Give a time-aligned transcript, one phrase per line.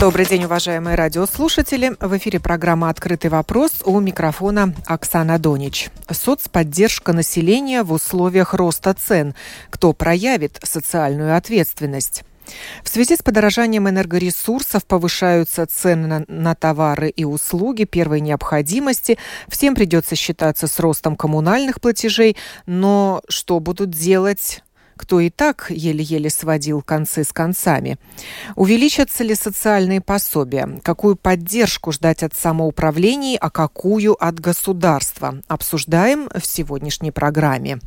[0.00, 1.94] Добрый день, уважаемые радиослушатели.
[2.00, 5.90] В эфире программа «Открытый вопрос» у микрофона Оксана Донич.
[6.10, 9.34] Соцподдержка населения в условиях роста цен.
[9.68, 12.24] Кто проявит социальную ответственность?
[12.82, 19.18] В связи с подорожанием энергоресурсов повышаются цены на, на товары и услуги первой необходимости.
[19.48, 22.38] Всем придется считаться с ростом коммунальных платежей.
[22.64, 24.62] Но что будут делать
[25.00, 27.98] кто и так еле-еле сводил концы с концами.
[28.54, 30.78] Увеличатся ли социальные пособия?
[30.82, 35.40] Какую поддержку ждать от самоуправлений, а какую от государства?
[35.48, 37.78] Обсуждаем в сегодняшней программе.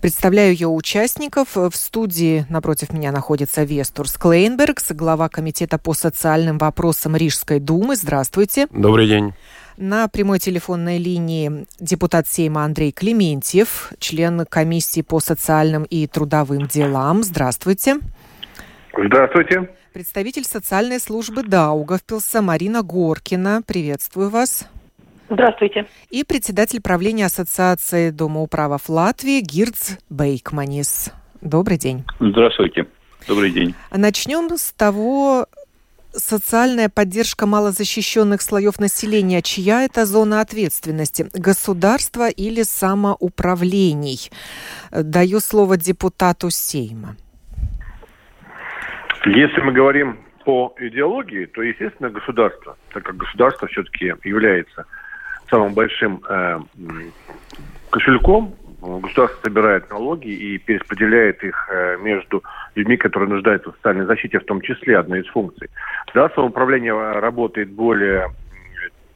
[0.00, 1.56] Представляю ее участников.
[1.56, 7.96] В студии напротив меня находится Вестурс Клейнбергс, глава Комитета по социальным вопросам Рижской думы.
[7.96, 8.68] Здравствуйте.
[8.70, 9.34] Добрый день.
[9.76, 17.22] На прямой телефонной линии депутат Сейма Андрей Клементьев, член комиссии по социальным и трудовым делам.
[17.22, 17.96] Здравствуйте.
[18.96, 19.70] Здравствуйте.
[19.92, 23.62] Представитель социальной службы Даугавпилса Марина Горкина.
[23.66, 24.68] Приветствую вас.
[25.30, 25.86] Здравствуйте.
[26.10, 31.12] И председатель правления Ассоциации домоуправов Латвии Гирц Бейкманис.
[31.40, 32.04] Добрый день.
[32.20, 32.86] Здравствуйте.
[33.26, 33.74] Добрый день.
[33.90, 35.46] Начнем с того,
[36.12, 41.26] социальная поддержка малозащищенных слоев населения, чья это зона ответственности?
[41.34, 44.30] Государства или самоуправлений?
[44.90, 47.16] Даю слово депутату Сейма.
[49.24, 54.86] Если мы говорим по идеологии, то, естественно, государство, так как государство все-таки является
[55.48, 56.60] самым большим э,
[57.90, 62.42] кошельком государство собирает налоги и перераспределяет их э, между
[62.74, 65.68] людьми, которые нуждаются в социальной защите, в том числе одной из функций.
[66.14, 68.30] Да, самоуправление э, работает более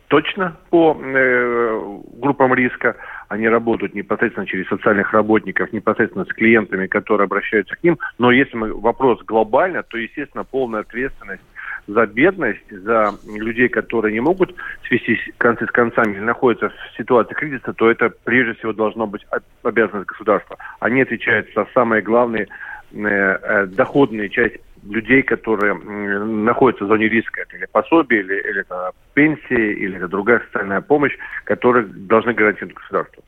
[0.09, 2.97] точно по э, группам риска.
[3.29, 7.99] Они работают непосредственно через социальных работников, непосредственно с клиентами, которые обращаются к ним.
[8.19, 11.43] Но если мы, вопрос глобально, то, естественно, полная ответственность
[11.87, 14.55] за бедность, за людей, которые не могут
[14.87, 19.27] свести концы с концами или находятся в ситуации кризиса, то это прежде всего должно быть
[19.63, 20.57] обязанность государства.
[20.81, 22.49] Они отвечают за самые главные
[22.93, 27.43] э, э, доходные части людей, которые находятся в зоне риска.
[27.43, 32.77] Это или пособие, или, или это пенсии, или это другая социальная помощь, которые должны гарантировать
[32.77, 33.23] государство.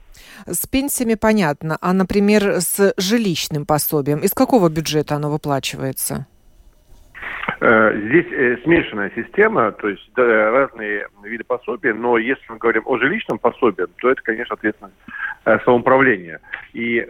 [0.47, 1.79] С пенсиями понятно.
[1.81, 4.21] А, например, с жилищным пособием?
[4.21, 6.27] Из какого бюджета оно выплачивается?
[7.61, 12.99] Э, здесь э, смешанная система, то есть разные виды пособия, но если мы говорим о
[12.99, 14.97] жилищном пособии, то это, конечно, ответственность
[15.45, 16.41] э, самоуправления.
[16.73, 17.07] И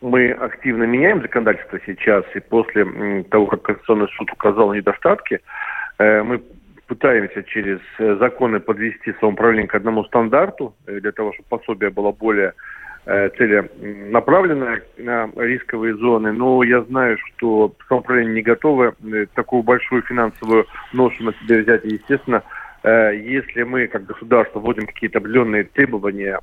[0.00, 5.40] мы активно меняем законодательство сейчас, и после того, как Конституционный суд указал недостатки,
[5.98, 6.40] мы
[6.86, 12.54] пытаемся через законы подвести самоуправление к одному стандарту, для того, чтобы пособие было более
[13.08, 20.66] целенаправленная на рисковые зоны, но я знаю, что самоуправление не готово э, такую большую финансовую
[20.92, 21.84] ношу на себя взять.
[21.84, 22.42] Естественно,
[22.82, 26.38] э, если мы, как государство, вводим какие-то определенные требования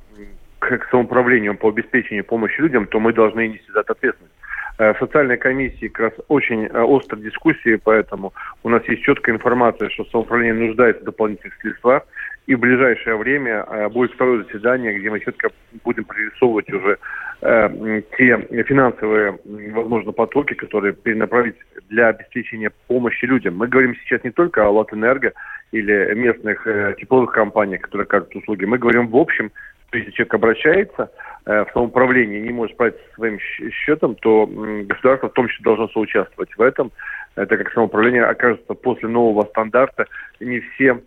[0.58, 4.34] к самоуправлению по обеспечению помощи людям, то мы должны нести за это ответственность.
[4.78, 10.04] В социальной комиссии как раз очень острая дискуссия, поэтому у нас есть четкая информация, что
[10.06, 12.02] самоуправление нуждается в дополнительных средствах,
[12.46, 15.50] и в ближайшее время э, будет второе заседание, где мы четко
[15.84, 16.98] будем прорисовывать уже
[17.42, 21.56] э, те финансовые, возможно, потоки, которые перенаправить
[21.88, 23.56] для обеспечения помощи людям.
[23.56, 25.32] Мы говорим сейчас не только о Латэнерго
[25.72, 28.64] или местных э, тепловых компаниях, которые оказывают услуги.
[28.64, 29.50] Мы говорим в общем,
[29.88, 31.10] что если человек обращается
[31.44, 35.86] в самоуправление и не может справиться со своим счетом, то государство в том числе должно
[35.88, 36.90] соучаствовать в этом,
[37.36, 40.06] Это как самоуправление окажется после нового стандарта
[40.40, 40.98] не все Э,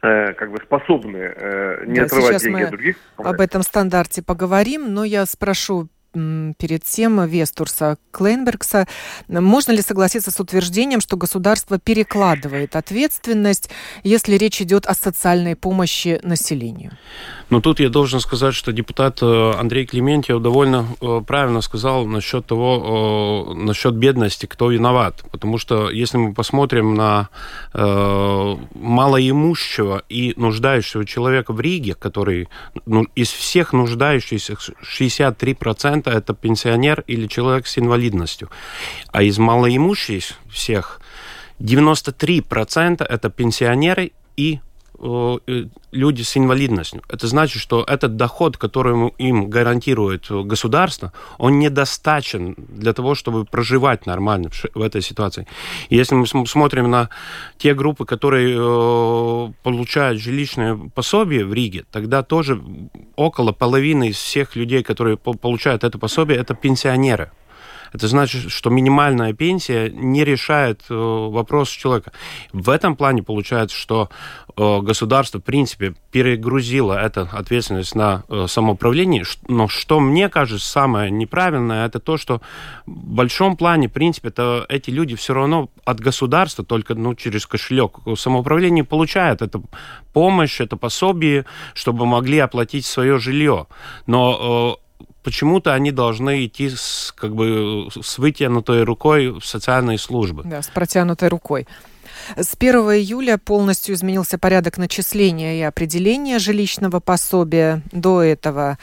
[0.00, 2.96] как бы способны э, не да, отрывать деньги от других.
[3.16, 8.86] Об этом стандарте поговорим, но я спрошу перед тем Вестурса Клейнбергса.
[9.28, 13.70] Можно ли согласиться с утверждением, что государство перекладывает ответственность,
[14.02, 16.92] если речь идет о социальной помощи населению?
[17.50, 22.46] Ну, тут я должен сказать, что депутат э, Андрей Клементьев довольно э, правильно сказал насчет
[22.46, 25.24] того, насчет бедности, кто виноват.
[25.30, 27.28] Потому что если мы посмотрим на
[27.72, 32.48] э, малоимущего и нуждающего человека в Риге, который
[32.86, 38.50] ну, из всех нуждающихся 63% это пенсионер или человек с инвалидностью.
[39.10, 41.00] А из малоимущих всех
[41.60, 44.60] 93% это пенсионеры и
[45.00, 47.02] люди с инвалидностью.
[47.08, 54.06] Это значит, что этот доход, который им гарантирует государство, он недостаточен для того, чтобы проживать
[54.06, 55.46] нормально в этой ситуации.
[55.88, 57.10] И если мы смотрим на
[57.58, 62.60] те группы, которые получают жилищное пособие в Риге, тогда тоже
[63.16, 67.30] около половины из всех людей, которые получают это пособие, это пенсионеры.
[67.92, 72.12] Это значит, что минимальная пенсия не решает э, вопрос человека.
[72.52, 74.08] В этом плане получается, что
[74.56, 79.24] э, государство, в принципе, перегрузило эту ответственность на э, самоуправление.
[79.48, 82.40] Но что мне кажется самое неправильное, это то, что
[82.86, 87.46] в большом плане, в принципе, это эти люди все равно от государства, только ну, через
[87.46, 89.62] кошелек самоуправление получают это
[90.12, 93.66] помощь, это пособие, чтобы могли оплатить свое жилье.
[94.06, 94.78] Но
[95.28, 100.42] почему-то они должны идти с, как бы, с вытянутой рукой в социальные службы.
[100.46, 101.66] Да, с протянутой рукой.
[102.34, 107.82] С 1 июля полностью изменился порядок начисления и определения жилищного пособия.
[107.92, 108.78] До этого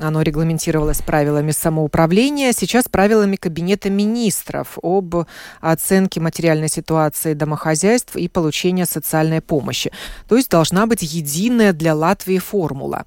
[0.00, 5.26] оно регламентировалось правилами самоуправления, сейчас правилами Кабинета министров об
[5.60, 9.92] оценке материальной ситуации домохозяйств и получения социальной помощи.
[10.28, 13.06] То есть должна быть единая для Латвии формула.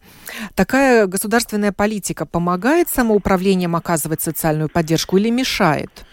[0.56, 6.06] Такая государственная политика помогает самоуправлениям оказывать социальную поддержку или мешает?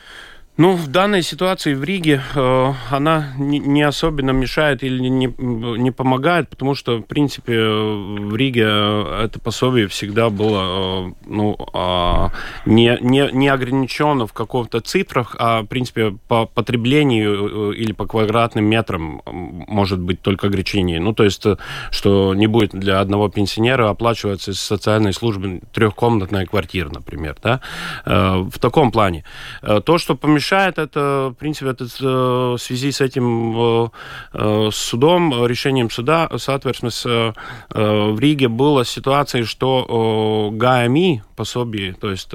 [0.61, 5.91] Ну, в данной ситуации в Риге э, она не, не особенно мешает или не, не
[5.91, 12.29] помогает, потому что, в принципе, в Риге это пособие всегда было э, ну, э,
[12.67, 18.05] не, не, не ограничено в каких-то цифрах, а, в принципе, по потреблению э, или по
[18.05, 21.01] квадратным метрам может быть только ограничение.
[21.01, 21.57] Ну, то есть, э,
[21.91, 27.37] что не будет для одного пенсионера оплачиваться из социальной службы трехкомнатная квартира, например.
[27.43, 27.63] Да?
[28.05, 29.25] Э, в таком плане.
[29.63, 33.89] То, что помешает решает это, в принципе, это э, в связи с этим э,
[34.35, 37.35] э, судом, решением суда, соответственно,
[37.71, 42.33] в Риге была ситуация, что ГАМИ пособие, то есть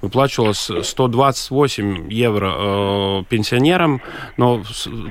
[0.00, 4.00] выплачивалось 128 евро пенсионерам,
[4.36, 4.62] но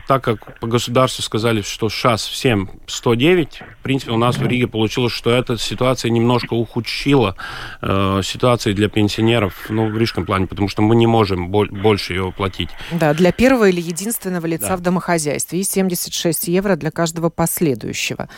[0.07, 4.67] так как по государству сказали, что сейчас всем 109, в принципе, у нас в Риге
[4.67, 7.35] получилось, что эта ситуация немножко ухудшила
[7.81, 12.69] ситуацию для пенсионеров ну, в рижском плане, потому что мы не можем больше ее платить.
[12.91, 14.77] Да, для первого или единственного лица да.
[14.77, 18.29] в домохозяйстве и 76 евро для каждого последующего.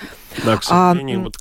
[0.44, 1.38] Да, к сожалению, а, вот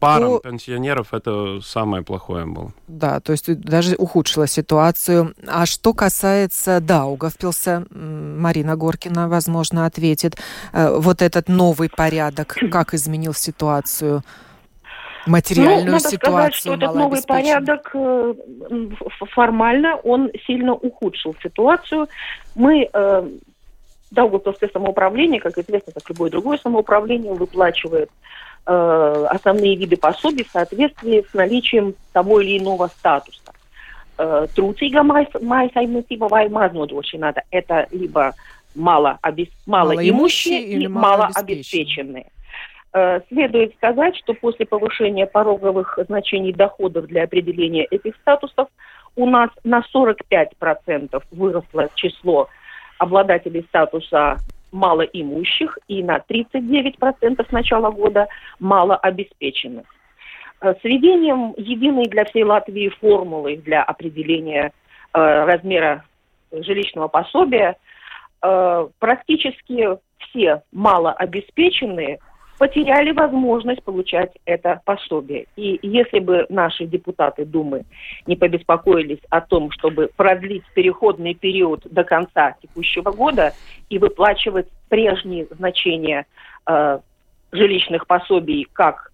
[0.00, 0.40] э, что...
[0.40, 2.72] парам пенсионеров это самое плохое было.
[2.88, 5.34] Да, то есть даже ухудшила ситуацию.
[5.46, 10.36] А что касается Даугавпилса, Марина Горкина, возможно, ответит,
[10.72, 14.22] э, вот этот новый порядок, как изменил ситуацию?
[15.26, 16.32] материальную ну, надо ситуацию.
[16.32, 18.34] Сказать, что этот новый порядок э,
[19.34, 22.08] формально он сильно ухудшил ситуацию.
[22.54, 23.28] Мы э,
[24.10, 28.30] Даугавпилское самоуправление, как известно, как любое другое самоуправление, выплачивает э,
[28.64, 33.52] основные виды пособий в соответствии с наличием того или иного статуса.
[34.18, 38.34] Э, Трудīga mājsaimniecība vai мазнодочинада– это либо
[38.74, 39.48] мало, обес...
[39.66, 42.24] малоимущие или малообеспеченные.
[42.24, 42.40] Мало
[42.92, 48.68] Э, следует сказать, что после повышения пороговых значений доходов для определения этих статусов
[49.14, 52.48] у нас на 45% выросло число
[52.98, 54.38] обладателей статуса
[54.72, 59.86] малоимущих и на 39% с начала года малообеспеченных.
[60.60, 64.72] Э, с введением единой для всей Латвии формулы для определения
[65.12, 66.04] э, размера
[66.52, 67.76] жилищного пособия
[68.42, 72.18] э, практически все малообеспеченные–
[72.60, 75.46] потеряли возможность получать это пособие.
[75.56, 77.86] И если бы наши депутаты Думы
[78.26, 83.54] не побеспокоились о том, чтобы продлить переходный период до конца текущего года
[83.88, 86.26] и выплачивать прежние значения
[86.66, 86.98] э,
[87.50, 89.10] жилищных пособий как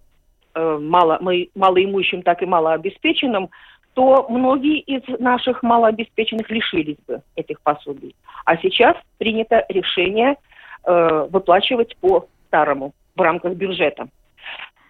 [0.53, 1.17] э, мало,
[1.55, 3.49] малоимущим, так и малообеспеченным,
[3.93, 8.13] то многие из наших малообеспеченных лишились бы этих пособий.
[8.43, 10.35] А сейчас принято решение
[10.83, 14.07] э, выплачивать по старому в рамках бюджета.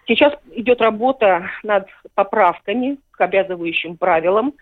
[0.06, 4.54] Сейчас идет работа над поправками к обязывающим правилам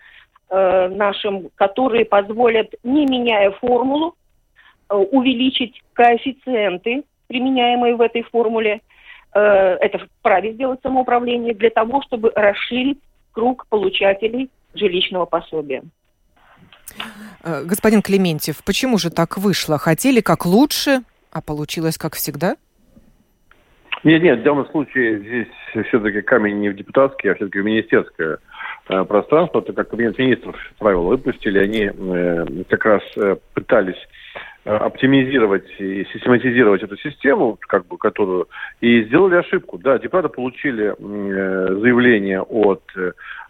[0.49, 4.15] э, нашим, которые позволят, не меняя формулу,
[4.89, 8.81] э, увеличить коэффициенты, применяемые в этой формуле.
[9.33, 12.99] Э, это вправе сделать самоуправление для того, чтобы расширить
[13.31, 15.83] круг получателей жилищного пособия.
[17.43, 19.77] Э, господин Клементьев, почему же так вышло?
[19.77, 22.57] Хотели как лучше, а получилось как всегда?
[24.07, 28.37] Нет, нет, в данном случае здесь все-таки камень не в депутатский, а все-таки в министерское
[28.87, 33.97] э, пространство, так как кабинет министров правила выпустили, они э, как раз э, пытались
[34.63, 38.47] оптимизировать и систематизировать эту систему, как бы, которую
[38.79, 39.77] и сделали ошибку.
[39.77, 42.83] Да, депутаты получили заявление от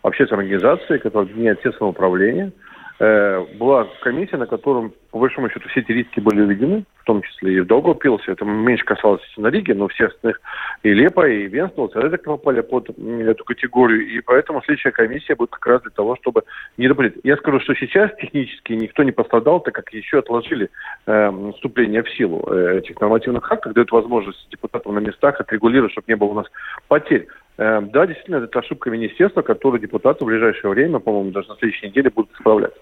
[0.01, 2.51] общественной организации, которая объединяет все самоуправления,
[2.99, 7.21] Э, была комиссия, на котором, по большому счету, все эти риски были уведены, в том
[7.21, 8.31] числе и в Долгопилсе.
[8.31, 10.41] Это меньше касалось на Риге, но все остальных
[10.81, 14.07] и Лепа, и Венстол, Цередек попали под эту категорию.
[14.07, 16.41] И поэтому следующая комиссия будет как раз для того, чтобы
[16.77, 17.21] не допустить.
[17.23, 20.69] Я скажу, что сейчас технически никто не пострадал, так как еще отложили
[21.05, 26.05] э, вступление в силу э, этих нормативных актов, дают возможность депутатам на местах отрегулировать, чтобы
[26.07, 26.47] не было у нас
[26.87, 27.27] потерь.
[27.57, 31.87] Э, да, действительно, это ошибка министерства, которую депутаты в ближайшее время, по-моему, даже на следующей
[31.87, 32.73] неделе будут исправлять.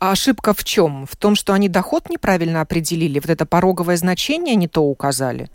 [0.00, 1.06] А ошибка в чем?
[1.06, 5.48] В том, что они доход неправильно определили, вот это пороговое значение не то указали?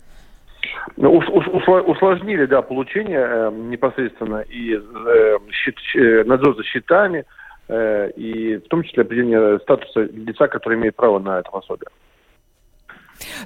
[0.96, 7.24] Ну, усложнили, да, получение э, непосредственно и э, счет, э, надзор за счетами,
[7.68, 11.88] э, и в том числе определение статуса лица, который имеет право на это пособие.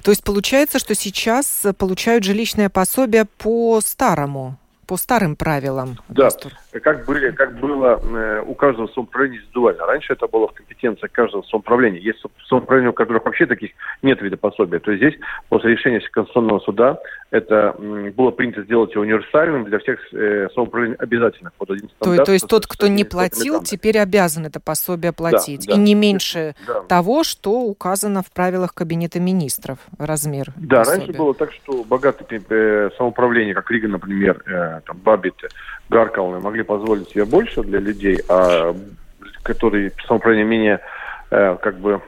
[0.03, 4.57] То есть получается, что сейчас получают жилищное пособие по старому
[4.89, 5.99] по старым правилам.
[6.07, 6.31] Да,
[6.71, 9.85] как, были, как было э, у каждого самоуправления индивидуально.
[9.85, 11.99] Раньше это было в компетенции каждого самоуправления.
[11.99, 13.71] Есть самоуправления, у которых вообще таких
[14.03, 14.79] нет вида пособия.
[14.79, 16.99] То есть здесь после решения Конституционного суда
[17.31, 17.75] это
[18.15, 21.53] было принято сделать его универсальным для всех э, самоуправлений обязательных.
[21.59, 25.65] Вот один то, то есть тот, кто не платил, теперь обязан это пособие платить.
[25.65, 25.81] Да, И да.
[25.81, 26.81] не меньше да.
[26.81, 30.99] того, что указано в правилах Кабинета министров размер Да, пособия.
[30.99, 35.35] раньше было так, что богатые э, самоуправления, как Рига, например, э, там, Бабит,
[35.89, 38.75] Гаркалны, могли позволить себе больше для людей, а
[39.43, 40.79] которые самоуправление менее
[41.31, 42.01] э, как бы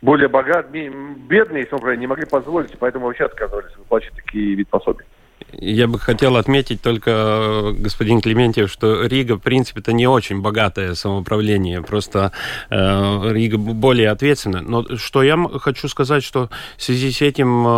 [0.00, 5.04] более богатые, бедные самоуправления не могли позволить, поэтому вообще отказывались выплачивать такие вид пособий.
[5.52, 10.40] Я бы хотел отметить только, э, господин Клементьев, что Рига, в принципе, это не очень
[10.40, 12.32] богатое самоуправление, просто
[12.70, 14.60] э, Рига более ответственна.
[14.62, 17.70] Но что я хочу сказать, что в связи с этим э,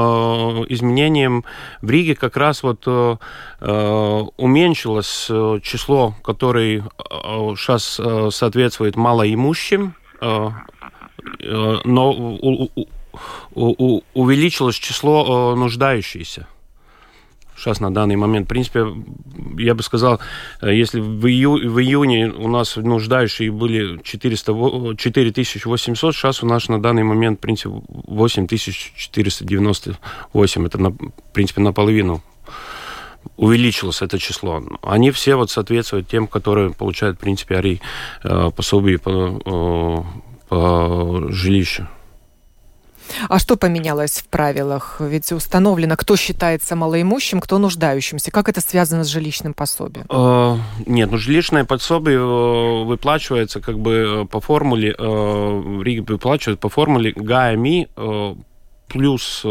[0.70, 1.44] изменением
[1.82, 3.16] в Риге как раз вот э,
[3.60, 6.84] э уменьшилось э, число, которое
[7.56, 8.00] сейчас
[8.34, 12.86] соответствует малоимущим, но у, у,
[13.54, 16.46] у, увеличилось число нуждающихся
[17.56, 18.46] сейчас на данный момент.
[18.46, 18.86] В принципе,
[19.58, 20.20] я бы сказал,
[20.60, 26.68] э, если в, ию, в июне у нас нуждающие были 400, 4800, сейчас у нас
[26.68, 30.66] на данный момент, в принципе, 8498.
[30.66, 32.22] Это, на, в принципе, наполовину
[33.36, 34.62] увеличилось это число.
[34.82, 37.80] Они все вот соответствуют тем, которые получают, в принципе, ари
[38.22, 40.02] э, пособие по, э,
[40.48, 41.88] по жилищу.
[43.28, 44.96] А что поменялось в правилах?
[45.00, 48.30] Ведь установлено, кто считается малоимущим, кто нуждающимся.
[48.30, 50.06] Как это связано с жилищным пособием?
[50.08, 50.56] Э,
[50.86, 57.12] нет, ну жилищное пособие э, выплачивается как бы э, по формуле, Риге выплачивают по формуле
[57.14, 57.88] ГАМИ
[58.88, 59.44] плюс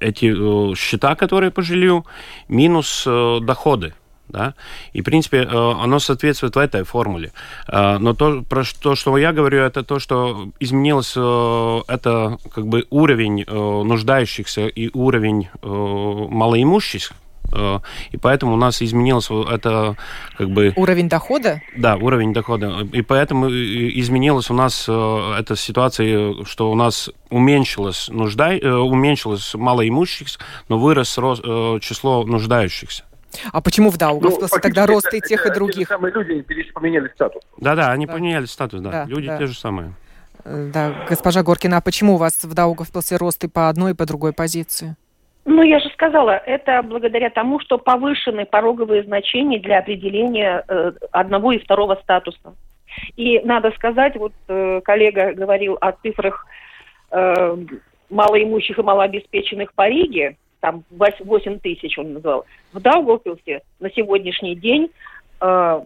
[0.00, 2.04] эти счета, которые по жилью,
[2.48, 3.94] минус доходы
[4.28, 4.54] да,
[4.92, 7.32] и, в принципе, э, оно соответствует в этой формуле.
[7.66, 12.66] Э, но то, про то, что я говорю, это то, что изменилось э, это как
[12.66, 17.12] бы уровень нуждающихся и уровень малоимущих,
[17.50, 19.96] и поэтому у нас изменилось это
[20.36, 20.74] как бы...
[20.76, 21.62] Уровень дохода?
[21.76, 22.86] Да, уровень дохода.
[22.92, 28.50] И поэтому изменилась у нас эта ситуация, что у нас уменьшилось, нужда...
[28.50, 31.14] уменьшилось малоимущихся, но вырос
[31.80, 33.04] число нуждающихся.
[33.52, 35.88] А почему в Даугавпилсе ну, тогда рост и тех, и других?
[35.88, 37.42] Те самые люди поменяли статус.
[37.58, 38.12] Да-да, они да.
[38.12, 38.90] поменяли статус, да.
[38.90, 39.38] да люди да.
[39.38, 39.92] те же самые.
[40.44, 43.94] Э, да, госпожа Горкина, а почему у вас в Даугавпилсе рост и по одной, и
[43.94, 44.96] по другой позиции?
[45.44, 51.52] Ну, я же сказала, это благодаря тому, что повышены пороговые значения для определения э, одного
[51.52, 52.54] и второго статуса.
[53.16, 56.46] И надо сказать, вот э, коллега говорил о цифрах
[57.10, 57.56] э,
[58.10, 62.44] малоимущих и малообеспеченных по Риге, там 8 тысяч он назвал.
[62.72, 64.90] В Даугавпилсе на сегодняшний день
[65.40, 65.80] э,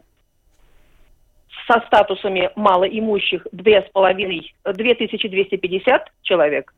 [1.67, 6.75] со статусами малоимущих 2,5, 2250 человек,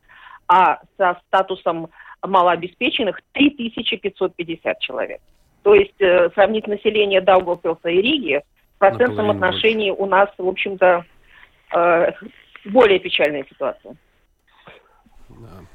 [0.47, 1.89] а со статусом
[2.21, 5.21] малообеспеченных 3550 человек.
[5.63, 8.41] То есть э, сравнить население Даугавпилса и Риги
[8.75, 11.05] в процентном отношении у нас, в общем-то,
[11.75, 12.11] э,
[12.65, 13.95] более печальная ситуация.
[15.29, 15.65] Да.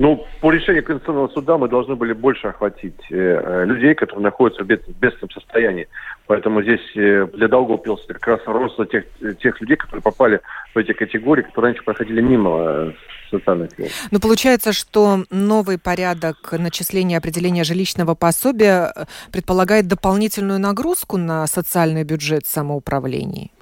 [0.00, 4.64] Ну, по решению Конституционного суда мы должны были больше охватить э, э людей, которые находятся
[4.64, 5.88] в бедственном состоянии.
[6.26, 9.04] Поэтому здесь э, для Долгопилса как раз рост тех,
[9.42, 10.40] тех людей, которые попали
[10.74, 12.92] в эти категории, которые раньше проходили мимо э,
[13.30, 13.92] социальных служб.
[14.10, 22.04] Но получается, что новый порядок начисления определения жилищного пособия э, предполагает дополнительную нагрузку на социальный
[22.04, 23.52] бюджет самоуправлений?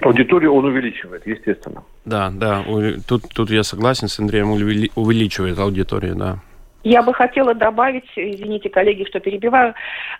[0.00, 1.82] Аудиторию он увеличивает, естественно.
[2.04, 2.64] Да, да,
[3.06, 6.38] тут, тут я согласен с Андреем, увеличивает аудиторию, да.
[6.84, 9.74] Я бы хотела добавить, извините, коллеги, что перебиваю,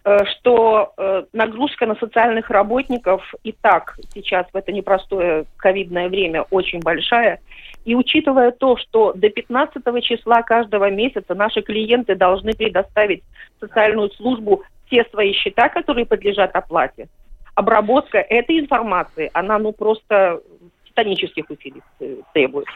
[0.05, 6.47] э, что э, нагрузка на социальных работников и так сейчас в это непростое ковидное время
[6.51, 7.41] очень большая.
[7.85, 13.23] И учитывая то, что до 15 числа каждого месяца наши клиенты должны предоставить
[13.61, 17.09] социальную службу все свои счета, которые подлежат оплате,
[17.55, 20.41] обработка этой информации, она ну просто
[20.85, 22.67] титанических усилий э, требует.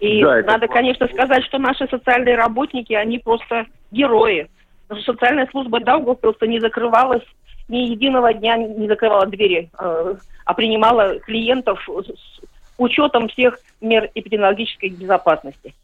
[0.00, 0.68] И да, надо, это...
[0.68, 4.48] конечно, сказать, что наши социальные работники, они просто герои.
[4.88, 7.24] Наша социальная служба Даугавпилса не закрывалась
[7.68, 12.40] ни единого дня не закрывала двери, э, а принимала клиентов с
[12.78, 15.74] учетом всех мер эпидемиологической безопасности.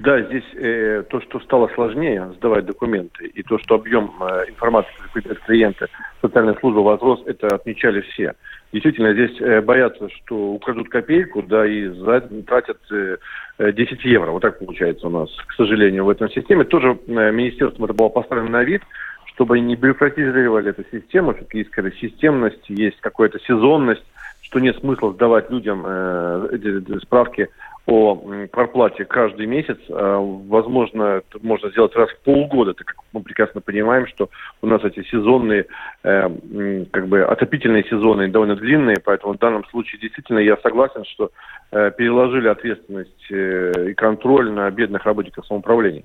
[0.00, 4.90] Да, здесь э, то, что стало сложнее сдавать документы, и то, что объем э, информации,
[5.12, 5.88] который клиенты,
[6.22, 8.32] социальная служба возрос, это отмечали все.
[8.72, 13.18] Действительно, здесь э, боятся, что украдут копейку, да, и за, тратят э,
[13.58, 14.30] 10 евро.
[14.30, 16.64] Вот так получается у нас, к сожалению, в этом системе.
[16.64, 18.80] Тоже э, министерством это было поставлено на вид,
[19.26, 24.04] чтобы не бюрократизировали эту систему, все-таки есть какая-то системность, есть какая-то сезонность,
[24.40, 27.50] что нет смысла сдавать людям э, эти справки
[27.86, 29.78] о кварплате каждый месяц.
[29.88, 34.30] А, возможно, это можно сделать раз в полгода, так как мы прекрасно понимаем, что
[34.62, 35.66] у нас эти сезонные,
[36.04, 41.30] э, как бы отопительные сезоны довольно длинные, поэтому в данном случае действительно я согласен, что
[41.72, 46.04] э, переложили ответственность э, и контроль на бедных работников самоуправления.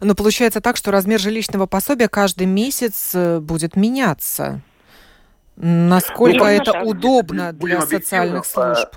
[0.00, 4.60] Но получается так, что размер жилищного пособия каждый месяц будет меняться.
[5.56, 8.96] Насколько ну, это удобно для социальных служб?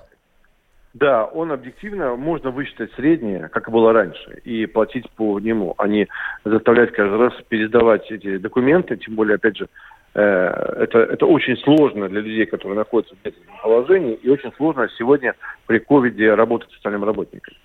[0.93, 6.07] Да, он объективно, можно высчитать среднее, как было раньше, и платить по нему, а не
[6.45, 9.67] заставлять каждый раз пересдавать эти документы, тем более, опять же,
[10.13, 14.87] э, это, это очень сложно для людей, которые находятся в этом положении, и очень сложно
[14.95, 15.33] сегодня
[15.65, 17.55] при ковиде работать социальным работником.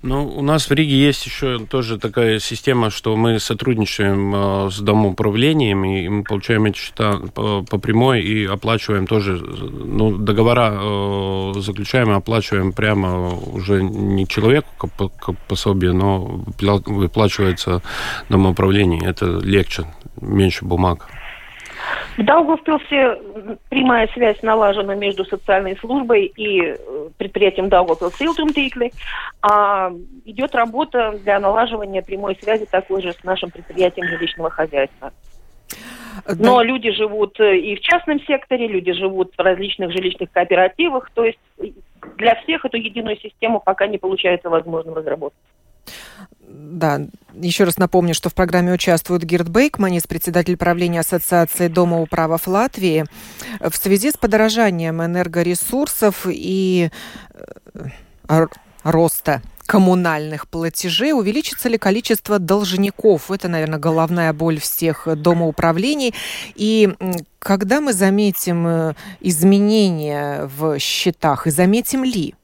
[0.00, 4.78] Ну, у нас в Риге есть еще тоже такая система, что мы сотрудничаем э, с
[4.78, 11.52] домоуправлением, и мы получаем эти счета по, по прямой и оплачиваем тоже, ну, договора э,
[11.56, 17.82] заключаем и оплачиваем прямо уже не человеку как пособие, но выплачивается
[18.28, 19.02] домоуправление.
[19.04, 19.84] Это легче,
[20.20, 21.08] меньше бумаг.
[22.18, 23.16] В Даугавпилсе
[23.68, 26.76] прямая связь налажена между социальной службой и э,
[27.16, 28.90] предприятием Даугавпилс Силтумтикли,
[29.40, 29.92] а
[30.24, 35.12] идет работа для налаживания прямой связи такой же с нашим предприятием жилищного хозяйства.
[36.40, 41.24] Но люди живут э, и в частном секторе, люди живут в различных жилищных кооперативах, то
[41.24, 41.38] есть
[42.16, 45.38] для всех эту единую систему пока не получается возможным разработать.
[46.40, 47.00] Да,
[47.34, 53.04] еще раз напомню, что в программе участвует Гирд Бейкманис, председатель правления Ассоциации Дома управов Латвии.
[53.60, 56.90] В связи с подорожанием энергоресурсов и
[58.28, 58.46] э,
[58.82, 63.30] роста коммунальных платежей, увеличится ли количество должников?
[63.30, 66.14] Это, наверное, головная боль всех домоуправлений.
[66.54, 66.94] И
[67.38, 72.34] когда мы заметим э, изменения в счетах, и заметим ли?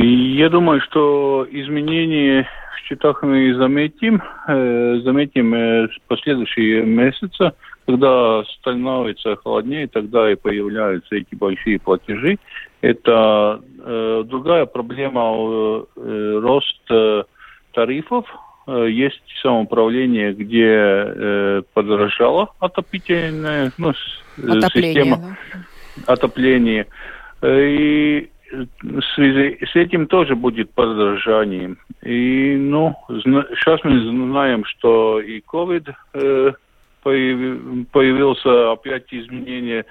[0.00, 7.52] Я думаю, что изменения в счетах мы заметим, э, заметим э, последующие месяцы,
[7.86, 12.38] когда становится холоднее, тогда и появляются эти большие платежи.
[12.80, 16.90] Это э, другая проблема рост
[17.72, 18.26] тарифов.
[18.66, 23.92] Есть самоуправление, где подорожала отопительная ну,
[24.38, 25.16] Отопление, система
[25.96, 26.12] да?
[26.14, 26.86] отопления.
[27.42, 28.30] И
[28.82, 31.76] в связи с этим тоже будет подражание.
[32.02, 36.52] И, ну, сейчас мы знаем, что и COVID э,
[37.02, 39.84] появился опять изменение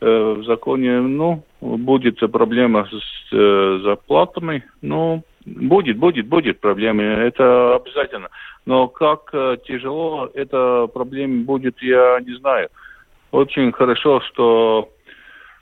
[0.00, 1.00] э, в законе.
[1.00, 4.64] Ну, будет проблема с э, зарплатами.
[4.82, 7.02] Ну, будет, будет, будет проблемы.
[7.02, 8.28] Это обязательно.
[8.66, 12.68] Но как э, тяжело эта проблема будет, я не знаю.
[13.32, 14.90] Очень хорошо, что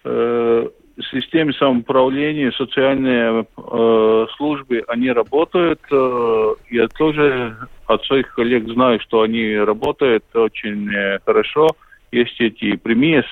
[0.04, 0.68] э,
[1.10, 5.80] системе самоуправления, социальные э, службы, они работают.
[5.90, 7.56] Э, я тоже
[7.86, 11.68] от своих коллег знаю, что они работают очень э, хорошо.
[12.10, 13.22] Есть эти прямые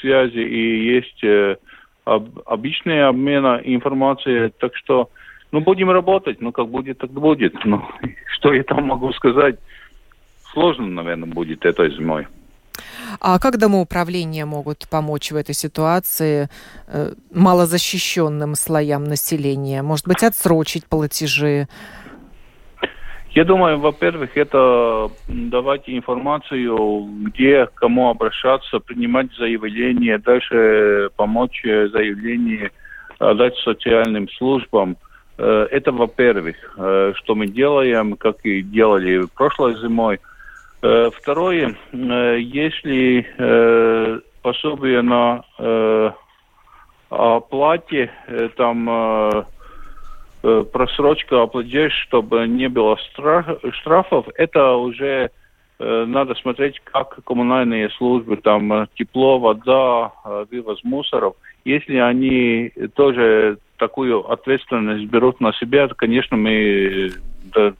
[0.00, 1.56] связи и есть э,
[2.04, 4.52] об, обычные обмена информацией.
[4.58, 5.10] Так что,
[5.52, 6.40] ну, будем работать.
[6.40, 7.54] Ну, как будет, так будет.
[7.64, 7.82] Ну,
[8.34, 9.56] что я там могу сказать?
[10.52, 12.26] Сложно, наверное, будет этой зимой.
[13.20, 16.48] А как домоуправления могут помочь в этой ситуации
[16.88, 19.82] э, малозащищенным слоям населения?
[19.82, 21.68] Может быть, отсрочить платежи?
[23.32, 32.72] Я думаю, во-первых, это давать информацию, где, кому обращаться, принимать заявление, дальше помочь заявление
[33.20, 34.96] дать социальным службам.
[35.36, 40.20] Э, это, во-первых, э, что мы делаем, как и делали прошлой зимой.
[40.82, 43.26] Э, второе, если
[44.42, 45.44] пособие на
[47.10, 48.10] оплате,
[48.56, 49.44] там
[50.40, 52.96] просрочка оплатишь, чтобы не было
[53.72, 55.30] штрафов, это уже
[55.78, 60.12] надо смотреть, как коммунальные службы, там тепло, вода,
[60.50, 67.10] вывоз мусоров– если они тоже такую ответственность берут на себя, то, конечно, мы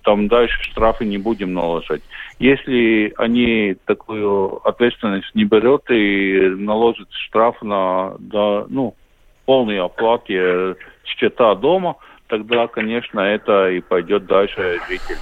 [0.02, 2.02] там дальше штрафы не будем наложить.
[2.38, 8.94] Если они такую ответственность не берут и наложат штраф на да, ну,
[9.44, 11.96] полной оплате счета дома,
[12.28, 15.20] тогда, конечно, это и пойдет дальше жителям.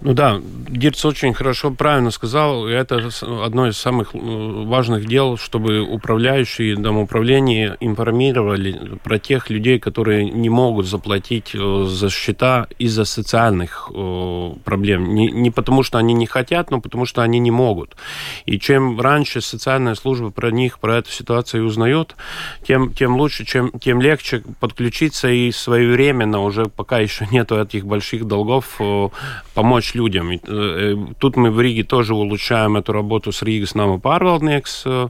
[0.00, 2.66] Ну да, Дирц очень хорошо, правильно сказал.
[2.66, 10.24] Это одно из самых э, важных дел, чтобы управляющие домоуправления информировали про тех людей, которые
[10.24, 15.14] не могут заплатить э, за счета из-за социальных э, проблем.
[15.14, 17.96] Не, не потому, что они не хотят, но потому, что они не могут.
[18.46, 22.14] И чем раньше социальная служба про них, про эту ситуацию узнает,
[22.66, 28.26] тем, тем лучше, чем, тем легче подключиться и своевременно, уже пока еще нету этих больших
[28.26, 28.78] долгов,
[29.54, 30.32] помочь людям.
[30.32, 35.08] И, э, тут мы в Риге тоже улучшаем эту работу с Риgas Nama pārvaldnieks, э,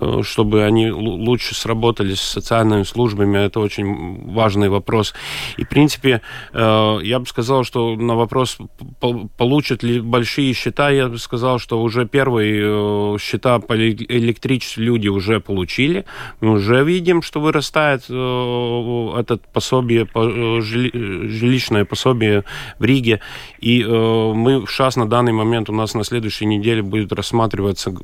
[0.00, 3.38] э, чтобы они лучше сработали с социальными службами.
[3.38, 5.14] Это очень важный вопрос.
[5.58, 6.20] И, в принципе,
[6.52, 8.58] э, я бы сказал, что на вопрос,
[9.36, 15.08] получат ли большие счета, я бы сказал, что уже первые э, счета по электричеству люди
[15.08, 16.04] уже получили.
[16.40, 22.44] Мы уже видим, что вырастает э, этот пособие, э, жилищное пособие
[22.78, 23.20] в Риге.
[23.58, 23.86] И э,
[24.34, 27.94] мы сейчас на данный момент у нас на следующей неделе будет рассматриваться э,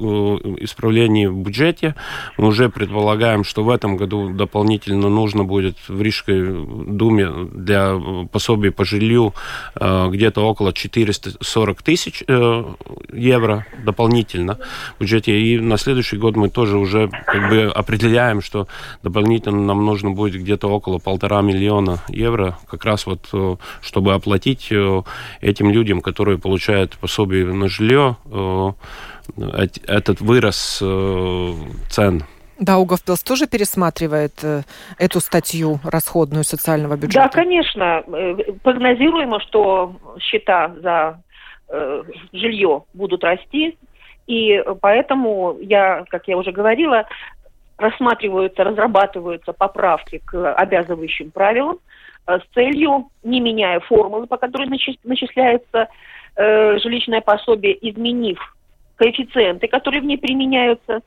[0.61, 1.95] исправление в бюджете.
[2.37, 6.43] Мы уже предполагаем, что в этом году дополнительно нужно будет в Рижской
[6.87, 7.99] думе для
[8.31, 9.35] пособия по жилью
[9.75, 12.65] э, где-то около 440 тысяч э,
[13.13, 14.59] евро дополнительно
[14.97, 15.39] в бюджете.
[15.41, 18.67] И на следующий год мы тоже уже как бы определяем, что
[19.03, 23.27] дополнительно нам нужно будет где-то около полтора миллиона евро, как раз вот
[23.81, 24.73] чтобы оплатить
[25.41, 28.73] этим людям, которые получают пособие на жилье, э,
[29.87, 31.53] этот вырос э,
[31.89, 32.25] цен.
[32.59, 34.63] Даугавпилс тоже пересматривает э,
[34.99, 37.27] эту статью расходную социального бюджета?
[37.27, 38.03] Да, конечно.
[38.63, 41.23] Прогнозируемо, что счета за
[42.33, 43.77] жилье будут расти,
[44.29, 47.07] и поэтому я, как я уже говорила,
[47.77, 51.79] рассматриваются, разрабатываются поправки к обязывающим правилам,
[52.27, 55.89] с целью, не меняя формулы, по которой начисляется
[56.37, 58.39] э, жилищное пособие, изменив
[58.97, 61.03] коэффициенты, которые в ней применяются,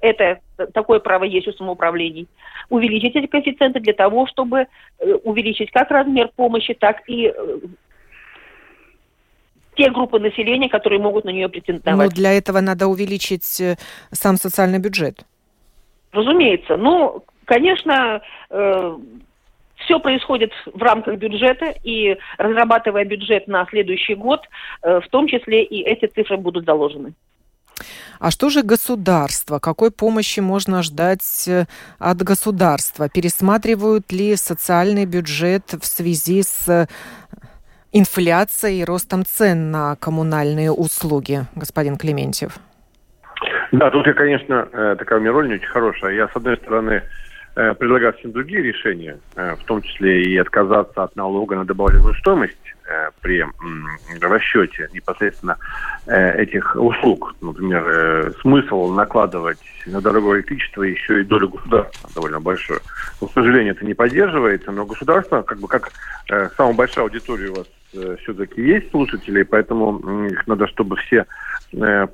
[0.00, 0.40] это
[0.74, 2.28] такое право есть у самоуправлений,
[2.68, 4.66] увеличить эти коэффициенты для того, чтобы
[4.98, 7.58] э, увеличить как размер помощи, так и э,
[9.76, 12.10] те группы населения, которые могут на нее претендовать.
[12.10, 13.76] Но для этого надо увеличить э,
[14.10, 15.24] сам социальный бюджет.
[16.12, 16.76] Разумеется.
[16.76, 18.96] Ну, конечно, э,
[19.84, 24.40] все происходит в рамках бюджета, и разрабатывая бюджет на следующий год,
[24.82, 27.14] э, в том числе и эти цифры будут заложены.
[28.20, 29.58] А что же государство?
[29.58, 31.64] Какой помощи можно ждать э,
[31.98, 33.08] от государства?
[33.08, 36.86] Пересматривают ли социальный бюджет в связи с э,
[37.92, 42.58] инфляцией и ростом цен на коммунальные услуги, господин Клементьев?
[43.72, 46.14] Да, тут я, конечно, такая у меня роль не очень хорошая.
[46.14, 47.02] Я, с одной стороны,
[47.54, 52.14] Э, предлагать совсем другие решения, э, в том числе и отказаться от налога на добавленную
[52.14, 52.56] стоимость
[52.88, 53.44] э, при
[54.22, 55.58] расчете непосредственно
[56.06, 57.34] этих услуг.
[57.42, 62.80] Например, смысл накладывать на дорогое электричество еще и долю государства довольно большую.
[63.20, 65.90] Но, к сожалению, это не поддерживается, но государство, как бы как
[66.56, 71.26] самая большая аудитория у вас все-таки есть слушатели, поэтому их надо, чтобы все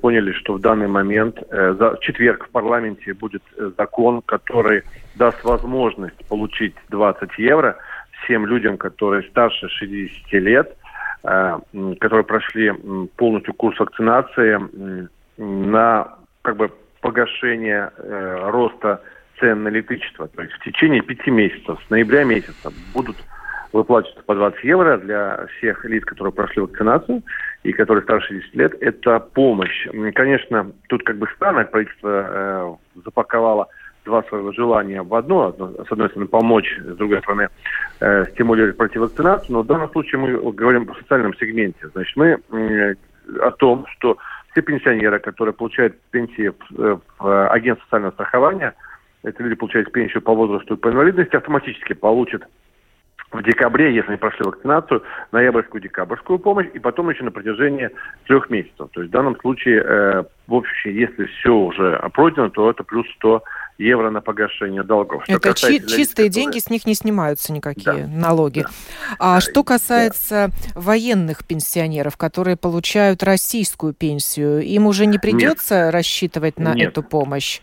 [0.01, 3.43] поняли, что в данный момент за четверг в парламенте будет
[3.77, 4.83] закон, который
[5.17, 7.77] даст возможность получить 20 евро
[8.25, 10.77] всем людям, которые старше 60 лет,
[11.25, 11.59] э,
[12.01, 12.73] которые прошли
[13.17, 14.61] полностью курс вакцинации
[15.37, 19.03] на как бы погашение э, роста
[19.39, 20.29] цен на электричество.
[20.29, 23.17] То есть в течение пяти месяцев, с ноября месяца, будут
[23.73, 27.23] выплачиваться по 20 евро для всех лиц, которые прошли вакцинацию
[27.63, 28.75] и которые старше 60 лет.
[28.81, 29.87] Это помощь.
[30.15, 33.69] Конечно, тут как бы странно правительство э, запаковало
[34.05, 37.49] два своего желания в одно, с одной стороны, помочь, с другой стороны,
[38.01, 41.89] э, стимулировать пройти вакцинацию, но в данном случае мы говорим о социальном сегменте.
[41.93, 42.95] Значит, мы э,
[43.41, 44.17] о том, что
[44.53, 48.75] все пенсионеры, которые получают пенсии в, э, в агентство социального страхования,
[49.23, 52.45] это люди получают пенсию по возрасту и по инвалидности, автоматически получат
[53.31, 57.91] в декабре, если они прошли вакцинацию, ноябрьскую, декабрьскую помощь, и потом еще на протяжении
[58.27, 58.89] трех месяцев.
[58.93, 63.07] То есть в данном случае, э, в общем, если все уже пройдено, то это плюс
[63.17, 63.43] 100
[63.77, 65.25] евро на погашение долгов.
[65.25, 66.31] Что это чи- чистые которые...
[66.31, 68.07] деньги, с них не снимаются никакие да.
[68.07, 68.61] налоги.
[68.63, 68.69] Да.
[69.19, 69.41] А да.
[69.41, 70.81] что касается да.
[70.81, 75.95] военных пенсионеров, которые получают российскую пенсию, им уже не придется Нет.
[75.95, 76.89] рассчитывать на Нет.
[76.89, 77.61] эту помощь?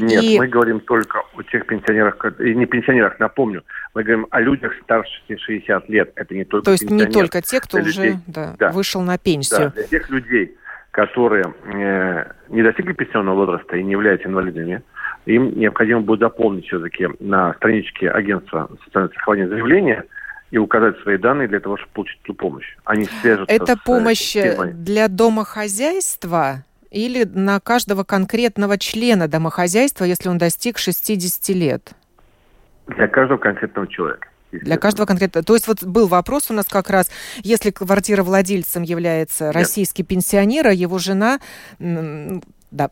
[0.00, 0.38] Нет, и...
[0.38, 3.64] мы говорим только о тех пенсионерах, и не пенсионерах, напомню,
[3.94, 6.12] мы говорим о людях старше 60 лет.
[6.16, 9.18] Это не только То есть не только те, кто уже людей, да, да, вышел на
[9.18, 9.60] пенсию.
[9.60, 10.56] Да, для тех людей,
[10.90, 14.82] которые э, не достигли пенсионного возраста и не являются инвалидами,
[15.26, 20.04] им необходимо будет заполнить все-таки на страничке агентства социального страхования заявление
[20.50, 22.76] и указать свои данные для того, чтобы получить эту помощь.
[22.84, 30.28] Они свяжутся Это с, помощь э, для домохозяйства или на каждого конкретного члена домохозяйства, если
[30.28, 31.92] он достиг 60 лет?
[32.86, 34.28] Для каждого конкретного человека.
[34.52, 35.44] Для каждого конкретного.
[35.44, 37.10] То есть вот был вопрос у нас как раз,
[37.42, 39.54] если квартира владельцем является Нет.
[39.54, 41.40] российский пенсионер, а его жена,
[41.78, 42.90] да,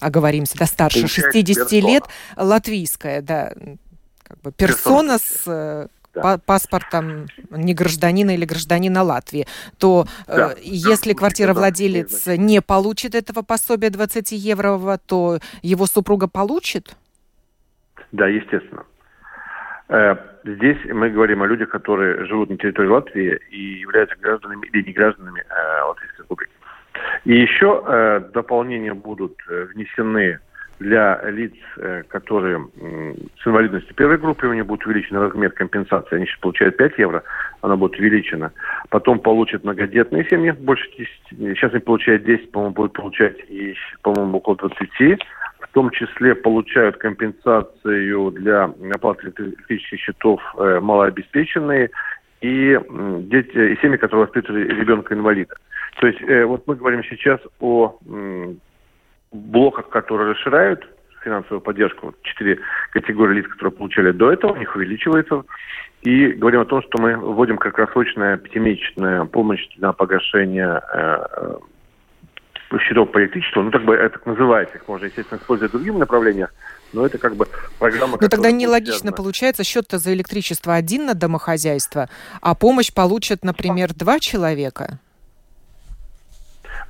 [0.00, 1.90] оговоримся, да, старше Получает 60 персона.
[1.90, 2.04] лет,
[2.36, 3.52] латвийская, да,
[4.22, 5.18] как бы персона, персона.
[5.18, 6.38] с э, да.
[6.38, 9.46] паспортом не гражданина или гражданина Латвии,
[9.78, 10.52] то э, да.
[10.52, 16.96] э, если квартировладелец не получит этого пособия 20 евро, то его супруга получит?
[18.12, 18.84] Да, естественно.
[19.88, 24.82] Э, здесь мы говорим о людях, которые живут на территории Латвии и являются гражданами или
[24.86, 26.52] не гражданами э, Латвийской Республики.
[27.24, 30.38] И еще дополнения будут внесены
[30.78, 32.66] для лиц, э, которые
[33.42, 36.16] с инвалидностью первой группы, у них будет увеличен размер компенсации.
[36.16, 37.22] Они сейчас получают 5 евро,
[37.60, 38.52] она будет увеличена.
[38.90, 41.56] Потом получат многодетные семьи, больше 10.
[41.56, 45.20] Сейчас они получают 10, по-моему, будут получать, и, по-моему, около 20.
[45.60, 51.90] В том числе получают компенсацию для оплаты электрических счетов э, малообеспеченные
[52.40, 52.78] и
[53.22, 55.54] дети, и семьи, которые воспитывали ребенка-инвалида.
[56.00, 57.98] То есть э, вот мы говорим сейчас о
[59.34, 60.86] блоках, которые расширяют
[61.22, 62.60] финансовую поддержку, вот четыре
[62.92, 65.44] категории лиц, которые получали до этого, у них увеличивается.
[66.02, 71.56] И говорим о том, что мы вводим краткосрочная пятимесячная помощь на погашение э,
[72.78, 73.62] счетов по электричеству.
[73.62, 74.76] Ну, так бы это так называется.
[74.76, 76.52] Их можно, естественно, использовать в других направлениях,
[76.92, 77.46] но это как бы
[77.78, 78.18] программа...
[78.20, 82.08] Но тогда нелогично получается, счет-то за электричество один на домохозяйство,
[82.42, 85.00] а помощь получат, например, два человека.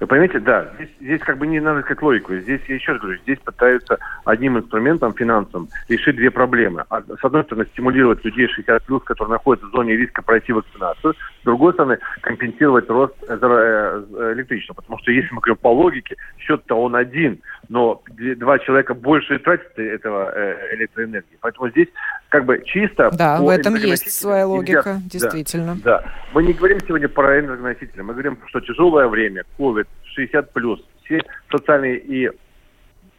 [0.04, 2.34] Вы понимаете, да, здесь, здесь как бы не надо искать логику.
[2.34, 6.84] Здесь, я еще раз говорю, здесь пытаются одним инструментом, финансом, решить две проблемы.
[6.90, 11.14] С одной стороны, стимулировать людей 60+, которые находятся в зоне риска пройти вакцинацию.
[11.14, 14.74] С другой стороны, компенсировать рост э, э, электричества.
[14.74, 17.40] Потому что если мы говорим по логике, счет-то он один,
[17.70, 18.02] но
[18.36, 21.38] два человека больше тратят этого э, электроэнергии.
[21.40, 21.88] Поэтому здесь
[22.28, 23.10] как бы чисто...
[23.12, 25.76] Да, в этом есть своя логика, нельзя, действительно.
[25.82, 26.12] Да, да.
[26.34, 31.20] Мы не говорим сегодня про энергоносители, мы говорим, что тяжелое время, COVID, 60 плюс, все
[31.50, 32.30] социальные и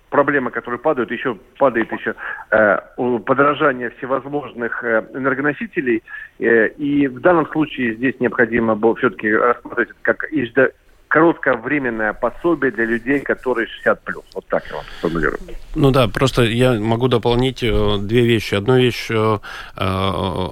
[0.09, 2.15] проблемы, которые падают, еще падает еще
[2.51, 2.77] э,
[3.25, 6.03] подорожание всевозможных э, энергоносителей.
[6.39, 10.25] Э, и в данном случае здесь необходимо было все-таки рассмотреть как
[11.15, 14.23] коротковременное пособие для людей, которые 60 плюс.
[14.33, 15.39] Вот так я вам сформулирую.
[15.75, 18.55] Ну да, просто я могу дополнить э, две вещи.
[18.55, 19.37] Одну вещь э,
[19.77, 20.47] э,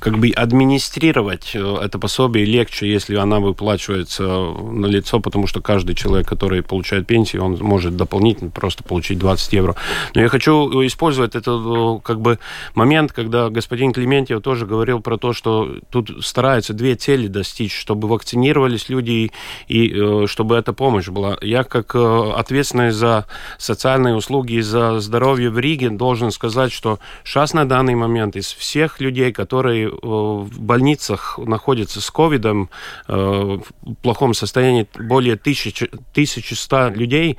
[0.00, 5.94] как бы администрировать э, это пособие легче, если она выплачивается на лицо, потому что каждый
[5.94, 9.76] человек, который получает пенсию, он может дополнительно просто получить 20 евро.
[10.14, 12.38] Но я хочу использовать этот э, как бы
[12.74, 18.08] момент, когда господин Клементьев тоже говорил про то, что тут стараются две цели достичь, чтобы
[18.08, 19.30] вакцинировались люди
[19.68, 21.36] и э, чтобы эта помощь была.
[21.42, 23.26] Я как ответственный за
[23.58, 28.46] социальные услуги и за здоровье в Риге должен сказать, что сейчас на данный момент из
[28.46, 32.70] всех людей, которые в больницах находятся с ковидом
[33.08, 37.38] э, в плохом состоянии более 1100 людей,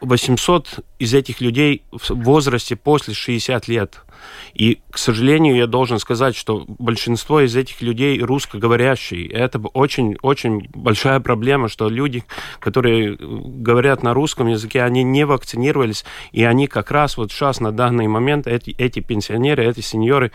[0.00, 4.02] 800 из этих людей в возрасте после 60 лет.
[4.54, 9.28] И, к сожалению, я должен сказать, что большинство из этих людей русскоговорящие.
[9.28, 12.24] Это очень-очень большая проблема, что люди,
[12.58, 17.72] которые говорят на русском языке, они не вакцинировались, и они как раз вот сейчас на
[17.72, 20.32] данный момент, эти, эти пенсионеры, эти сеньоры,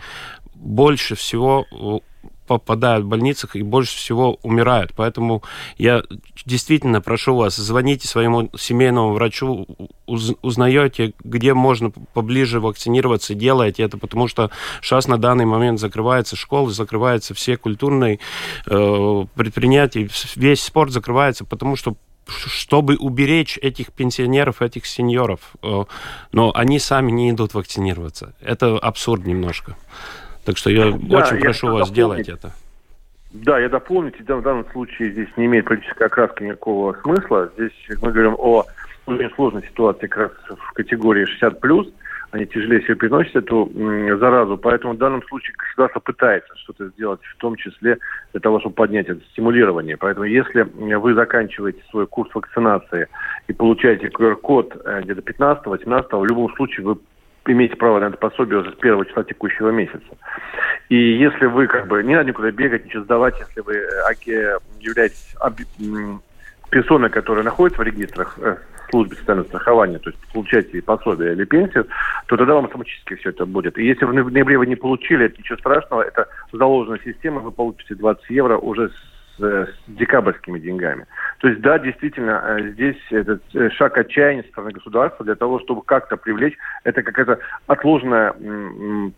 [0.62, 1.66] больше всего
[2.46, 4.92] попадают в больницах и больше всего умирают.
[4.96, 5.42] Поэтому
[5.78, 6.02] я
[6.44, 9.66] действительно прошу вас, звоните своему семейному врачу,
[10.06, 14.50] узнаете, где можно поближе вакцинироваться, делайте это, потому что
[14.82, 18.18] сейчас на данный момент закрываются школы, закрываются все культурные
[18.66, 21.96] э, предприятия, весь спорт закрывается, потому что
[22.28, 25.40] чтобы уберечь этих пенсионеров, этих сеньоров.
[25.62, 25.84] Э,
[26.32, 28.34] но они сами не идут вакцинироваться.
[28.40, 29.76] Это абсурд немножко.
[30.44, 32.52] Так что я да, очень я прошу вас сделать это.
[33.32, 37.50] Да, я дополнить, в данном случае здесь не имеет политической окраски никакого смысла.
[37.56, 38.66] Здесь мы говорим о
[39.06, 40.16] очень сложной ситуации как
[40.48, 41.92] раз в категории 60+,
[42.32, 43.70] они тяжелее всего переносят эту
[44.18, 44.56] заразу.
[44.56, 47.98] Поэтому в данном случае государство пытается что-то сделать, в том числе
[48.32, 49.96] для того, чтобы поднять это стимулирование.
[49.96, 53.08] Поэтому если вы заканчиваете свой курс вакцинации
[53.48, 56.96] и получаете QR-код э, где-то 15-18, в любом случае вы
[57.46, 60.06] имеете право на это пособие уже с первого числа текущего месяца.
[60.88, 65.36] И если вы как бы не надо никуда бегать, ничего сдавать, если вы э, являетесь
[66.70, 68.56] персоной, которая находится в регистрах э,
[68.90, 71.86] службе социального страхования, то есть получаете пособие или пенсию,
[72.26, 73.76] то тогда вам автоматически все это будет.
[73.78, 77.94] И если в ноябре вы не получили, это ничего страшного, это заложенная система, вы получите
[77.94, 78.92] 20 евро уже с,
[79.38, 81.06] с декабрьскими деньгами.
[81.38, 85.60] То есть, да, действительно, э, здесь этот э, шаг отчаяния со стороны государства для того,
[85.60, 88.34] чтобы как-то привлечь, это какая-то отложенная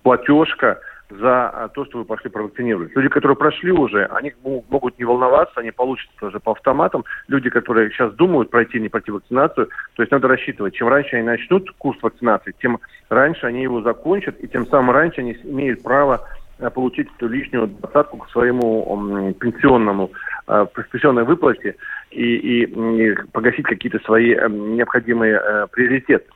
[0.03, 0.79] платежка,
[1.11, 2.95] за то, что вы пошли провакцинировать.
[2.95, 7.05] Люди, которые прошли уже, они могут не волноваться, они получат уже по автоматам.
[7.29, 11.27] Люди, которые сейчас думают пройти, не пройти вакцинацию, то есть надо рассчитывать, чем раньше они
[11.27, 16.27] начнут курс вакцинации, тем раньше они его закончат, и тем самым раньше они имеют право
[16.71, 20.11] получить эту лишнюю двадцатку к своему пенсионному
[20.47, 21.77] э, пенсионной выплате
[22.11, 26.27] и, и, и погасить какие-то свои э, необходимые э, приоритеты.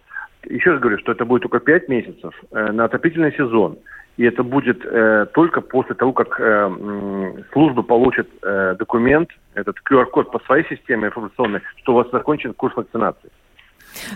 [0.45, 3.79] Еще раз говорю, что это будет только 5 месяцев э, на отопительный сезон
[4.19, 10.33] и это будет э, только после того, как э, служба получит э, документ, этот QR-код
[10.33, 13.31] по своей системе информационной, что у вас закончен курс вакцинации.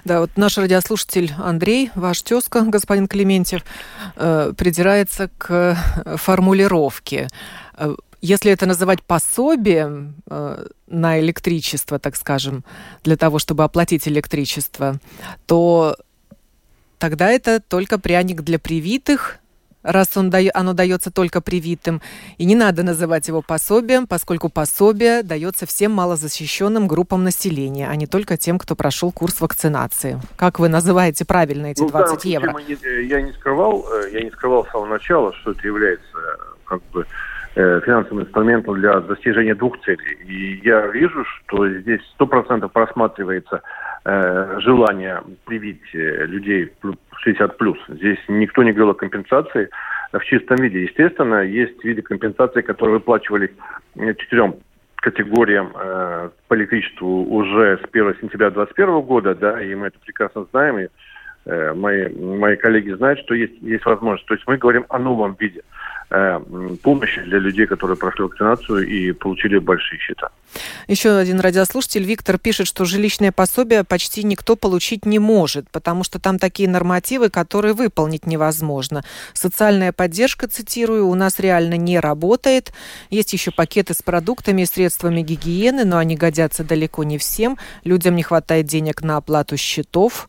[0.04, 3.62] Да, вот наш радиослушатель Андрей, ваш тезка, господин Клементьев,
[4.16, 5.76] э, придирается к
[6.16, 7.28] формулировке.
[7.74, 12.64] Э, если это называть пособием э, на электричество, так скажем,
[13.02, 15.00] для того, чтобы оплатить электричество,
[15.46, 15.96] то
[16.98, 19.38] тогда это только пряник для привитых,
[19.82, 22.00] раз он дает, оно дается только привитым.
[22.38, 28.06] И не надо называть его пособием, поскольку пособие дается всем малозащищенным группам населения, а не
[28.06, 30.20] только тем, кто прошел курс вакцинации.
[30.36, 32.54] Как вы называете правильно эти ну, 20 евро?
[32.66, 36.16] Не, э, я не скрывал, э, я не скрывал с самого начала, что это является
[36.16, 37.06] э, как бы
[37.54, 40.16] финансовым инструментом для достижения двух целей.
[40.24, 43.60] И я вижу, что здесь сто процентов просматривается
[44.04, 46.72] э, желание привить людей
[47.18, 47.78] 60 плюс.
[47.88, 49.68] Здесь никто не говорил о компенсации
[50.12, 50.82] в чистом виде.
[50.82, 53.50] Естественно, есть виды компенсации, которые выплачивались
[54.18, 54.56] четырем
[54.96, 60.46] категориям э, по электричеству уже с 1 сентября 2021 года, да, и мы это прекрасно
[60.52, 60.88] знаем, и
[61.46, 64.26] э, мои, мои коллеги знают, что есть, есть возможность.
[64.26, 65.60] То есть мы говорим о новом виде.
[65.60, 65.81] Э,
[66.82, 70.28] помощи для людей, которые прошли вакцинацию и получили большие счета.
[70.86, 76.18] Еще один радиослушатель Виктор пишет, что жилищное пособие почти никто получить не может, потому что
[76.18, 79.02] там такие нормативы, которые выполнить невозможно.
[79.32, 82.72] Социальная поддержка, цитирую, у нас реально не работает.
[83.10, 87.56] Есть еще пакеты с продуктами и средствами гигиены, но они годятся далеко не всем.
[87.84, 90.28] Людям не хватает денег на оплату счетов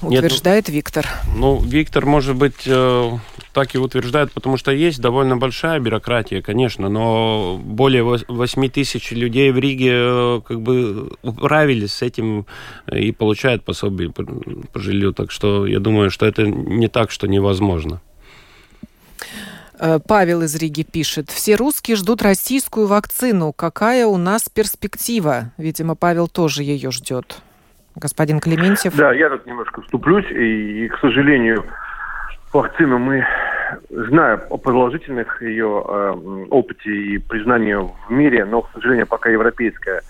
[0.00, 1.08] утверждает Нет, Виктор.
[1.34, 3.10] Ну, Виктор, может быть, э,
[3.58, 9.50] так и утверждает, потому что есть довольно большая бюрократия, конечно, но более 8 тысяч людей
[9.50, 12.46] в Риге э, как бы управились с этим
[12.86, 17.26] и получают пособие по, по жилью, так что я думаю, что это не так, что
[17.26, 18.00] невозможно.
[19.80, 21.28] Э, Павел из Риги пишет.
[21.28, 23.52] Все русские ждут российскую вакцину.
[23.52, 25.50] Какая у нас перспектива?
[25.58, 27.42] Видимо, Павел тоже ее ждет
[27.96, 28.94] господин Клементьев.
[28.94, 31.64] Да, я тут немножко вступлюсь, и, и к сожалению,
[32.52, 33.26] вакцину мы,
[33.90, 40.02] зная о положительных ее э, опыте и признании в мире, но, к сожалению, пока европейское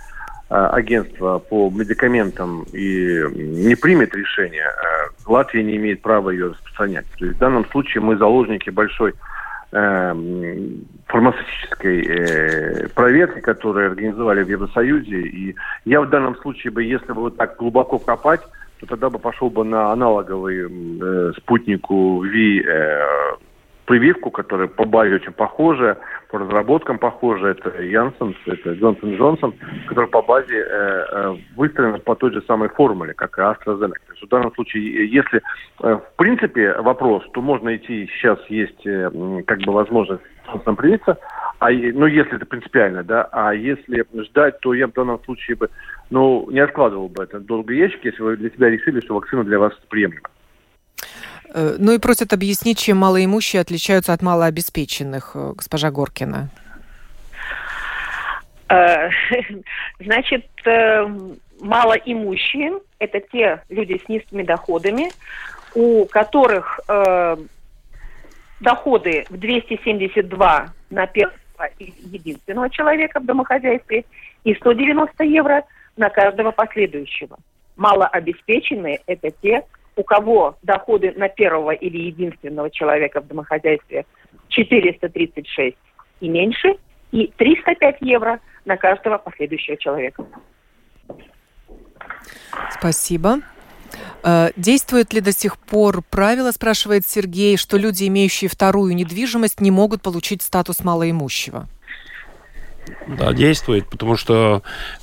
[0.50, 7.06] э, агентство по медикаментам и не примет решение, э, Латвия не имеет права ее распространять.
[7.18, 9.14] То есть в данном случае мы заложники большой
[9.70, 15.20] Эм, фармацевтической э, проверки, которые организовали в Евросоюзе.
[15.20, 15.54] И
[15.84, 18.40] я в данном случае бы, если бы вот так глубоко копать,
[18.80, 23.36] то тогда бы пошел бы на аналоговый э, спутнику Ви э,
[23.88, 25.96] прививку, которая по базе очень похожа,
[26.28, 27.48] по разработкам похожа.
[27.48, 29.54] Это Янсен, это Джонсон Джонсон,
[29.86, 34.04] которая по базе э, э, выстроена по той же самой формуле, как и AstraZeneca.
[34.06, 35.40] То есть в данном случае, если
[35.82, 39.10] э, в принципе вопрос, то можно идти, сейчас есть э,
[39.46, 40.22] как бы возможность
[40.76, 41.18] привиться,
[41.58, 45.70] а, ну, если это принципиально, да, а если ждать, то я в данном случае бы,
[46.10, 49.58] ну, не откладывал бы это долго ящик, если вы для себя решили, что вакцина для
[49.58, 50.28] вас приемлема.
[51.54, 56.50] Э, ну и просят объяснить, чем малоимущие отличаются от малообеспеченных, э, госпожа Горкина.
[58.68, 59.08] Э,
[60.00, 60.46] значит,
[61.60, 65.10] малоимущие– это те люди с низкими доходами,
[65.74, 66.80] у которых
[68.60, 71.36] доходы в 272 на первого
[71.78, 74.04] единственного человека в домохозяйстве
[74.44, 75.64] и 190 евро
[75.96, 77.38] на каждого последующего.
[77.76, 79.64] Малообеспеченные– это те,
[79.98, 84.06] у кого доходы на первого или единственного человека в домохозяйстве
[84.48, 85.76] 436
[86.20, 86.76] и меньше,
[87.10, 90.24] и 305 евро на каждого последующего человека.
[92.70, 93.38] Спасибо.
[94.22, 99.72] Э, действует ли до сих пор правило, спрашивает Сергей, что люди, имеющие вторую недвижимость, не
[99.72, 101.66] могут получить статус малоимущего?
[103.06, 104.62] Да, действует, потому что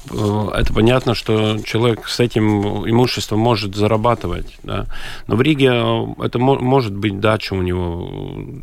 [0.10, 4.58] э, это понятно, что человек с этим имуществом может зарабатывать.
[4.64, 4.86] Да.
[5.28, 8.10] Но в Риге э, это мо- может быть дача у него,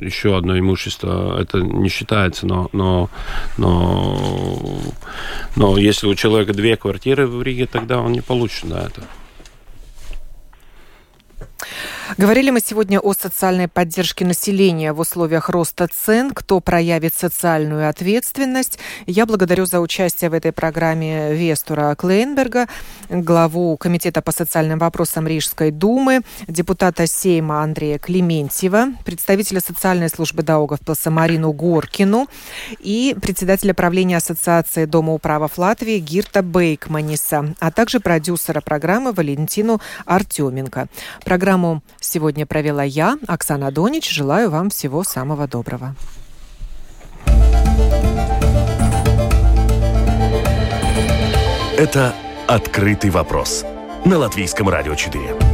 [0.01, 3.11] еще одно имущество, это не считается, но, но,
[3.57, 4.79] но,
[5.57, 9.03] но если у человека две квартиры в Риге, тогда он не получит да, это.
[12.19, 18.79] Говорили мы сегодня о социальной поддержке населения в условиях роста цен, кто проявит социальную ответственность.
[19.07, 22.67] Я благодарю за участие в этой программе Вестура Клейнберга,
[23.09, 31.11] главу Комитета по социальным вопросам Рижской думы, депутата Сейма Андрея Клементьева, представителя социальной службы Даугавпилса
[31.11, 32.29] Марину Горкину
[32.79, 40.89] и председателя правления Ассоциации Дома управов Латвии Гирта Бейкманиса, а также продюсера программы Валентину Артеменко.
[41.25, 44.11] Программу сегодня провела я, Оксана Донич.
[44.11, 45.95] Желаю вам всего самого доброго.
[51.79, 52.15] Это
[52.47, 53.65] «Открытый вопрос»
[54.05, 55.52] на Латвийском радио 4.